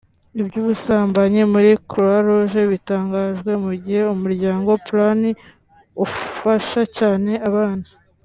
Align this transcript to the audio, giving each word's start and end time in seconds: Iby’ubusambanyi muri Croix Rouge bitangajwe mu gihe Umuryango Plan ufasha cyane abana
Iby’ubusambanyi 0.41 1.41
muri 1.53 1.69
Croix 1.89 2.19
Rouge 2.25 2.61
bitangajwe 2.71 3.51
mu 3.63 3.71
gihe 3.83 4.03
Umuryango 4.15 4.69
Plan 4.87 5.21
ufasha 6.05 6.81
cyane 6.97 7.31
abana 7.49 7.87